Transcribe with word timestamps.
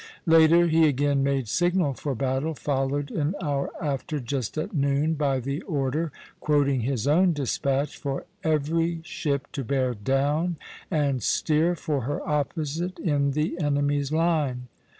Later, 0.25 0.65
he 0.67 0.87
again 0.87 1.21
made 1.21 1.47
signal 1.47 1.93
for 1.93 2.15
battle, 2.15 2.55
followed 2.55 3.11
an 3.11 3.35
hour 3.39 3.69
after, 3.79 4.19
just 4.19 4.57
at 4.57 4.73
noon, 4.73 5.13
by 5.13 5.39
the 5.39 5.61
order 5.61 6.11
(quoting 6.39 6.79
his 6.81 7.05
own 7.05 7.33
despatch), 7.33 7.99
"for 7.99 8.25
every 8.43 9.01
ship 9.03 9.51
to 9.51 9.63
bear 9.63 9.93
down 9.93 10.55
and 10.89 11.21
steer 11.21 11.75
for 11.75 12.01
her 12.01 12.27
opposite 12.27 12.97
in 12.97 13.33
the 13.33 13.59
enemy's 13.61 14.11
line." 14.11 14.69